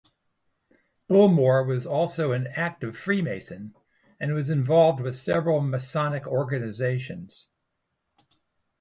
Bullmore 1.07 1.63
was 1.63 1.85
also 1.85 2.31
an 2.31 2.47
active 2.55 2.97
freemason, 2.97 3.75
and 4.19 4.33
was 4.33 4.49
involved 4.49 4.99
with 4.99 5.15
several 5.15 5.61
masonic 5.61 6.25
organizations. 6.25 7.45